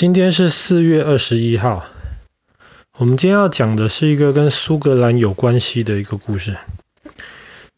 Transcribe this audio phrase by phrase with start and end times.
[0.00, 1.84] 今天是四月二十一号。
[2.98, 6.56] 我们今天要讲的是一个跟苏格兰有关系的一个故事。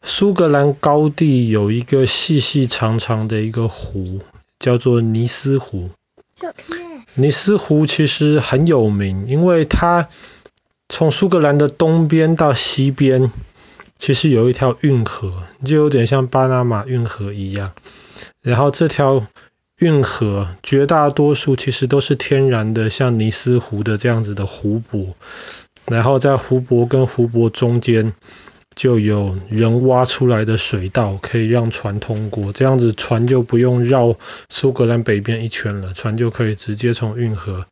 [0.01, 4.21] 苏格兰高地有一个细细长长的一个湖，
[4.57, 5.89] 叫做尼斯湖。
[7.15, 10.07] 尼斯湖其实很有名，因为它
[10.87, 13.33] 从苏格兰的东边到西边，
[13.97, 17.73] 其实有一条运河，就有点像巴拿马运河一样。
[18.41, 19.27] 然后这条
[19.77, 25.15] 运河绝大多数其实都是天然的，像尼斯湖的这样子的湖泊，
[25.87, 28.13] 然后在湖泊跟湖泊中间
[28.75, 34.15] 就有人挖出来的水道，可以让船通过，这样子船就不用绕
[34.47, 37.65] 苏格兰北边一圈了，船就可以直接从运河，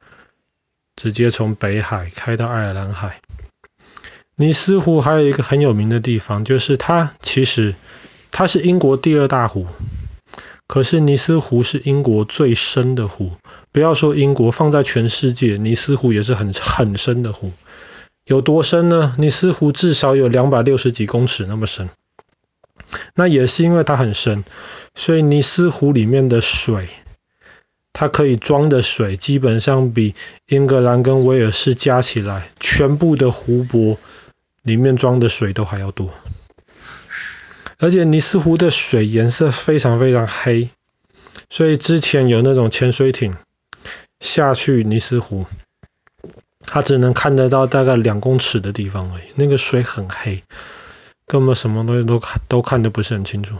[0.95, 3.21] 直接从北海开到爱尔兰海。
[4.35, 7.75] 尼斯湖还有一个很有名的地方，就是它其实
[8.31, 9.67] 它是英国第二大湖。
[10.71, 13.31] 可是尼斯湖是英国最深的湖，
[13.73, 17.51] 不要说英国，放在全世界，尼斯湖也是很很深的湖。
[18.25, 19.13] 有多深呢？
[19.17, 21.89] 尼斯湖至少有两百六十几公尺那么深。
[23.15, 24.45] 那也是因为它很深，
[24.95, 26.87] 所以尼斯湖里面的水，
[27.91, 30.15] 它可以装的水，基本上比
[30.47, 33.97] 英格兰跟威尔士加起来，全部的湖泊
[34.63, 36.11] 里面装的水都还要多。
[37.81, 40.69] 而且尼斯湖的水颜色非常非常黑，
[41.49, 43.33] 所以之前有那种潜水艇
[44.19, 45.47] 下去尼斯湖，
[46.61, 49.23] 它只能看得到大概两公尺的地方而已。
[49.33, 50.43] 那个水很黑，
[51.25, 53.55] 根本什么东西都看都看得不是很清楚。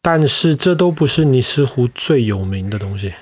[0.00, 3.14] 但是这都不是尼斯湖最有名的东西。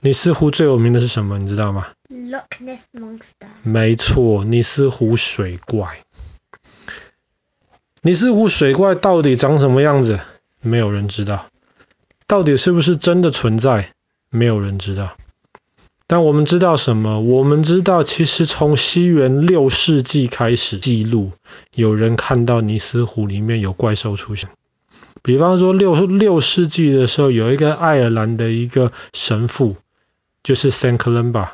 [0.00, 1.38] 尼斯湖最有名的是什么？
[1.38, 3.48] 你知道吗？Loch Ness Monster。
[3.62, 6.04] 没错，尼斯湖水怪。
[8.04, 10.18] 尼斯湖水怪到底长什么样子？
[10.60, 11.46] 没有人知道。
[12.26, 13.92] 到底是不是真的存在？
[14.28, 15.16] 没有人知道。
[16.08, 17.20] 但我们知道什么？
[17.20, 21.30] 我们知道，其实从西元六世纪开始记录，
[21.76, 24.50] 有人看到尼斯湖里面有怪兽出现。
[25.22, 29.76] 比方说六六世纪的时候，有一个爱尔兰的一个神父，
[30.42, 31.50] 就是 Saint Columba。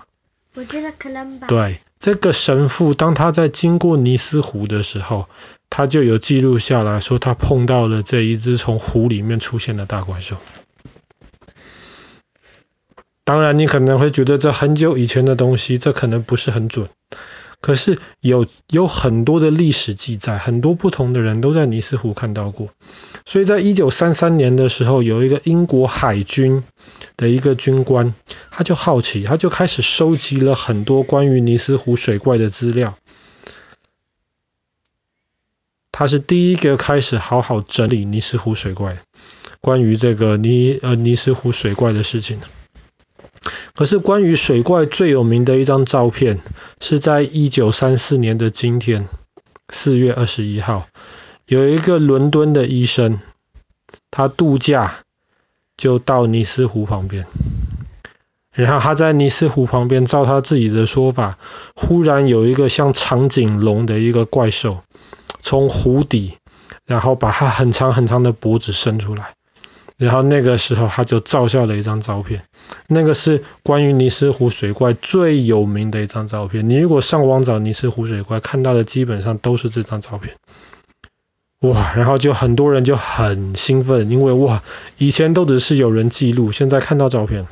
[0.55, 1.47] 我觉得 Columba。
[1.47, 5.27] 对，这个神父当他在经过尼斯湖的时候。
[5.71, 10.39] 他就有记录下来说，他碰到了这一只从湖里面出现的大怪兽。
[13.23, 16.89] 当然，你可能会觉得这很久以前的东西，这可能不是很准。
[17.61, 22.71] 可是有有很多的历史记载，很多不同的人都在尼斯湖看到过。
[23.27, 26.65] 所以在一九三三年的时候，有一个英国海军
[27.19, 28.15] 的一个军官，
[28.59, 32.99] 他就好奇，他就开始收集了很多关于尼斯湖水怪的资料。
[35.93, 38.99] 他是第一个开始好好整理尼斯湖水怪，
[39.61, 42.41] 关于这个尼呃尼斯湖水怪的事情。
[43.77, 46.41] 可是关于水怪最有名的一张照片，
[46.81, 49.09] 是在一九三四年的今天，
[49.69, 50.89] 四月二十一号，
[51.47, 53.21] 有一个伦敦的医生，
[54.11, 55.05] 他度假
[55.77, 57.25] 就到尼斯湖旁边，
[58.53, 61.39] 然后他在尼斯湖旁边，照他自己的说法，
[61.75, 64.81] 忽然有一个像长颈龙的一个怪兽。
[65.41, 66.35] 从湖底，
[66.85, 69.35] 然后把它很长很长的脖子伸出来，
[69.97, 72.43] 然后那个时候他就照下了一张照片，
[72.89, 76.69] 那个是关于尼斯湖水怪最有名的一张照片。
[76.69, 80.35] 你如果上网找尼斯湖水怪，看到的基本上都是这张照片。
[81.61, 84.63] 哇，然后就很多人就很兴奋，因为哇，
[84.97, 87.47] 以前都只是有人记录，现在看到照片。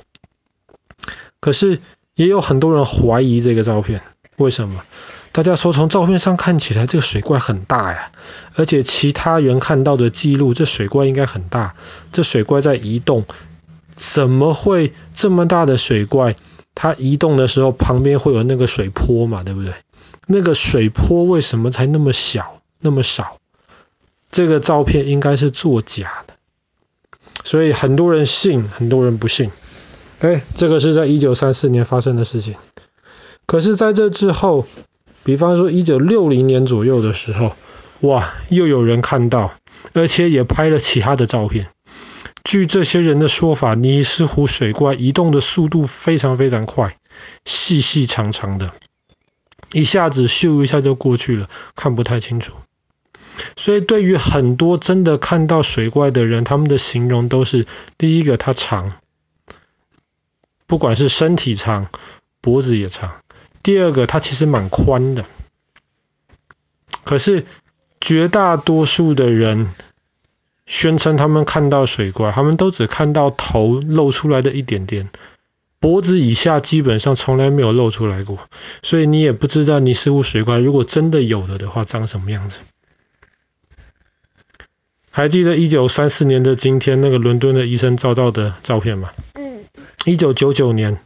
[1.47, 1.81] 可是
[2.17, 4.03] 也有很多人怀疑这个照片，
[4.35, 4.83] 为什么？
[5.31, 8.11] 大家说，从照片上看起来，这个水怪很大呀，
[8.57, 11.77] 而且其他人看到的记录，这水怪应该很大。
[12.11, 13.27] 这水怪在移动，
[13.95, 16.35] 怎么会这么大的水怪？
[16.75, 19.73] 它移动的时候旁边会有那个水坡嘛，对不对？
[20.27, 23.39] 那个水坡为什么才那么小，那么少？
[24.33, 26.35] 这个照片应该是作假的，
[27.45, 29.53] 所以很多人信，很多人不信。
[30.21, 32.55] 哎，这个是在一九三四年发生的事情。
[33.47, 34.67] 可是在这之后，
[35.25, 37.55] 比方说，一九六零年左右的时候，
[38.01, 39.53] 哇，又有人看到，
[39.93, 41.69] 而且也拍了其他的照片。
[42.45, 46.97] 据这些人的说法，尼斯湖水怪移动的速度非常非常快，
[47.45, 48.73] 细细长长的，
[49.73, 52.53] 一下子咻一下就过去了，看不太清楚。
[53.57, 57.67] 所以，对于很多真的看到水怪的人，他们的形容都是：
[57.99, 58.93] 第一个，它长，
[60.67, 61.89] 不管是身体长，
[62.41, 63.23] 脖子也长。
[63.63, 65.25] 第二个，它其实蛮宽的，
[67.05, 67.47] 可是
[68.01, 69.71] 绝大多数的人
[70.67, 75.11] 宣称他们看到水怪，他们都只看到头露出来的一点点，
[75.81, 78.39] 脖子以下基本上从来没有露出来过，
[78.83, 82.61] 所以你也不知道尼斯湖水怪如果真的有了的话长什么样子。
[85.11, 89.11] 还记得一九三四年的今天那个伦敦的医生照到的照片吗？
[90.07, 91.01] 一九九九年，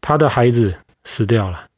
[0.00, 1.68] 他的孩子死掉了，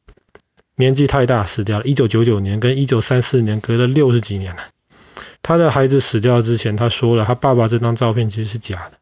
[0.75, 1.85] 年纪太大死掉了。
[1.85, 4.63] 一九九九年跟一九三四年隔了六十几年了。
[5.43, 8.97] 他的孩子死掉之前，他说了，他爸爸这张照片其实是假的。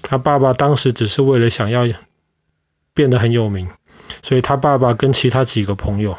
[0.00, 1.86] 他爸爸当时只是为了想要
[2.94, 3.68] 变得很有名，
[4.22, 6.16] 所以他爸爸跟其他几个朋友，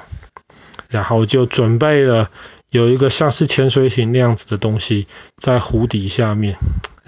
[0.89, 2.29] 然后就准备了
[2.69, 5.07] 有一个像是潜水艇那样子的东西
[5.37, 6.55] 在湖底下面，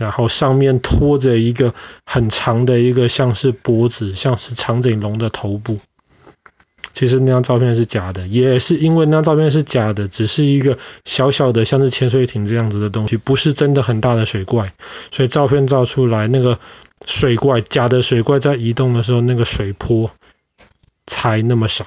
[0.01, 1.75] 然后上面拖着一个
[2.07, 5.77] 很长的一个像是脖子，像是长颈龙的头部。
[6.91, 14.73] 其实那张照片是假的，也是因为那张照片是假的，只是一个小小的像是潜水艇这样子的东西，不是真的很大的水怪，
[15.11, 16.57] 所以照片照出来那个
[17.05, 20.09] 水怪，假的水怪在移动的时候，那个水波
[21.05, 21.85] 才那么少。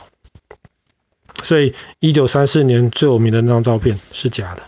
[1.42, 4.62] 所以一九三四年最有名的那张照片是假的。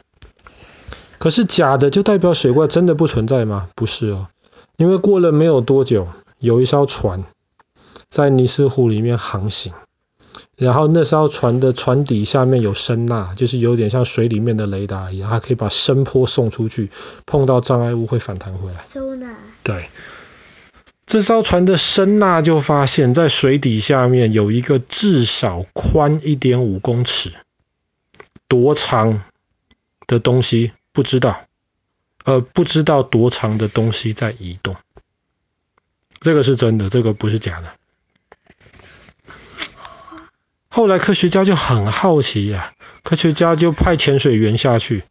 [1.18, 3.68] 可是假的就代表水怪真的不存在吗？
[3.74, 4.28] 不是哦，
[4.76, 6.08] 因为过了没有多久，
[6.38, 7.24] 有一艘船
[8.08, 9.72] 在尼斯湖里面航行。
[10.56, 16.90] 然后那艘船的船底下面有声呐，就是有点像水里面的雷达一样，它可以把声波送出去，
[17.26, 18.84] 碰到障碍物会反弹回来。
[19.62, 19.90] 对，
[21.06, 27.32] 这艘船的声呐就发现，在水底下面有一个至少宽一点五公尺、
[28.48, 29.22] 多长
[30.06, 31.44] 的东西，不知道，
[32.24, 34.76] 呃，不知道多长的东西在移动。
[36.20, 37.72] 这个是真的，这个不是假的。
[40.68, 42.72] 后来科学家就很好奇呀、
[43.02, 45.02] 科学家就派潜水员下去，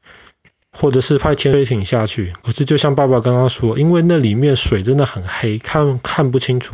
[0.72, 2.34] 或者是派潜水艇下去。
[2.44, 6.74] 可是就像爸爸刚刚说，因为那里面水真的很黑，看看不清楚。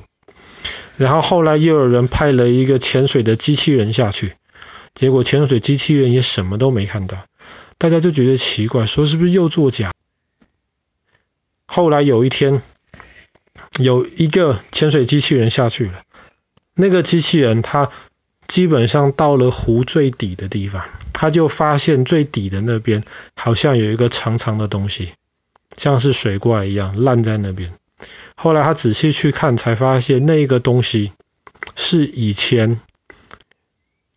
[0.95, 4.35] 然后后来又有人派了一个潜水的机器人下去，
[4.95, 7.25] 结果潜水机器人也什么都没看到。
[7.81, 9.91] 大家就觉得奇怪，说是不是又作假？
[11.65, 12.61] 后来有一天，
[13.79, 16.03] 有一个潜水机器人下去了，
[16.75, 17.89] 那个机器人他。
[18.47, 23.01] 基本上到了湖最底的地方，他就发现最底的那边
[23.33, 25.13] 好像有一个长长的东西，
[25.77, 27.73] 像是水怪一样烂在那边。
[28.35, 31.13] 后来他仔细去看，才发现那个东西
[31.77, 32.81] 是以前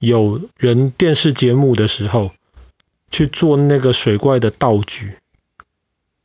[0.00, 2.32] 有人电视节目的时候
[3.10, 5.16] 去做那个水怪的道具，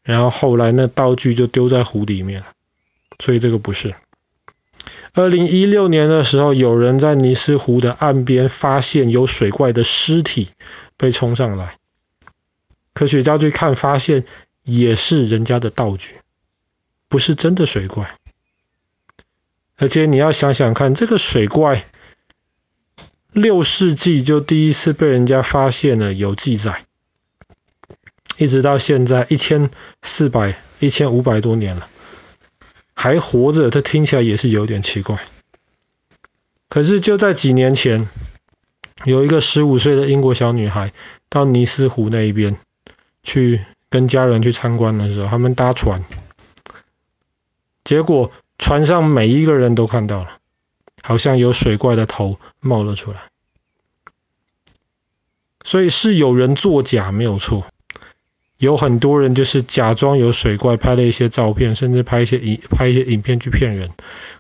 [0.04, 2.44] 然后后来那道具就丢在湖里面，
[3.20, 3.96] 所以这个不是。
[5.14, 10.50] 二零一六年的时候，有人在尼斯湖的岸边发现有水怪的尸体
[10.98, 11.78] 被冲上来，
[12.94, 14.26] 科学家去看，发现
[14.64, 16.20] 也是人家的道具，
[17.08, 18.18] 不是真的水怪。
[19.78, 21.86] 而且你要想想看，这个水怪
[23.32, 26.86] 六世纪就第一次被人家发现了，有记载，
[28.38, 29.70] 一直到现在一千
[30.02, 31.88] 四百、一千五百多年了。
[32.94, 35.20] 还活着，这听起来也是有点奇怪。
[36.68, 38.10] 可是就在几年前，
[39.06, 40.92] 有一个十五岁的英国小女孩
[41.30, 42.58] 到尼斯湖那一边
[43.24, 46.04] 去跟家人去参观的时候，他们搭船，
[47.86, 50.39] 结果船上每一个人都看到了，
[51.10, 53.18] 好像有水怪的头冒了出来。
[55.66, 57.66] 所以是有人作假，没有错。
[58.60, 63.90] 有很多人就是假装有水怪，拍了一些照片，甚至拍一些影拍一些影片去骗人。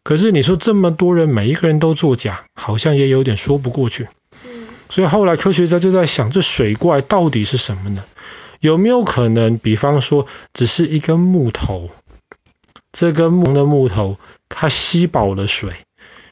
[0.03, 4.07] 可是你说这么多人，每一个人都作假，好像也有点说不过去。
[4.89, 8.03] 所以后来科学家就在想，这水怪到底是什么呢？
[8.59, 11.89] 有没有可能，比方说只是一根木头，
[12.91, 15.73] 这根木的木头它吸饱了水，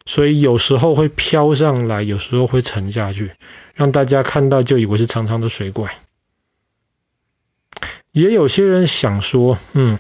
[0.08, 3.34] 所以有时候会飘上来，有时候会沉下去，
[3.76, 5.98] 让大家看到就以为是长长的水怪。
[8.14, 10.00] 也有些人想说，嗯，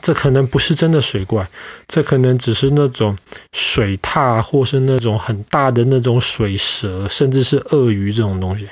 [0.00, 1.50] 这可能不是真的水怪，
[1.86, 3.18] 这可能只是那种
[3.52, 8.70] 水獭，或是那种很大的那种水蛇，甚至是鳄鱼这种东西。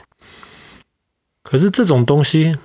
[1.43, 2.57] 可是这种东西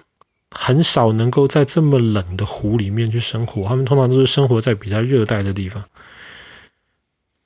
[0.49, 5.83] 很少能够在这么冷的湖里面去生活，它们通常都是生活在比较热带的地方，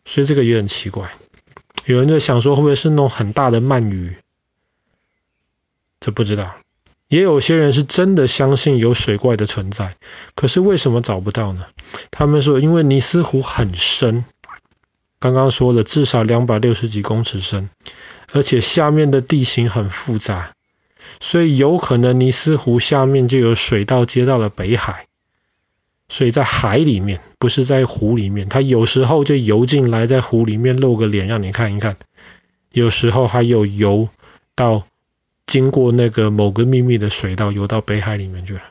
[0.08, 1.12] 所以这个也很奇怪。
[1.86, 4.16] 有人在想说，会不会是那种很大的鳗鱼？
[6.00, 6.56] 这不知道。
[7.10, 9.96] 也有些人是真的相信有水怪的存在，
[10.36, 11.66] 可是为什么找不到呢？
[12.12, 14.26] 他们说，因为尼斯湖很深，
[15.20, 17.70] 刚刚说了至少两百六十几公尺深，
[18.34, 20.54] 而且下面的地形很复杂，
[21.22, 25.07] 所以有可能尼斯湖下面就有水道接到了北海，
[26.10, 28.48] 所以在海里面，不是在湖里面。
[28.48, 31.98] 它有时候就游进来，在湖里面露个脸让你看一看。
[32.72, 34.08] 有时候还有游
[34.56, 34.88] 到
[35.46, 38.62] 经过那个某个秘密的水道，游到北海里面去了。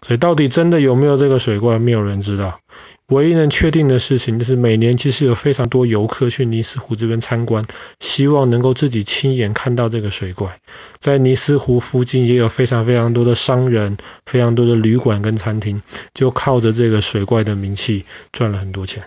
[0.00, 2.60] 所以到底真的有没有这个水怪，没有人知道。
[3.08, 7.64] 唯一能确定的事情就是，每年其实有非常多游客去尼斯湖这边参观，
[8.00, 10.58] 希望能够自己亲眼看到这个水怪。
[11.00, 15.82] 在尼斯湖附近也有非常非常多的商人，非常多的旅馆跟餐厅，
[16.14, 19.04] 就靠着这个水怪的名气赚了很多钱。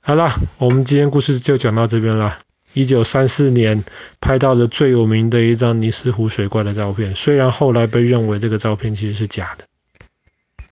[0.00, 2.38] 好了，我们今天故事就讲到这边了。
[2.72, 3.84] 一九三四年
[4.20, 9.64] 拍到的最有名的一张尼斯湖水怪的照片，虽然后来被认为这个照片其实是假的。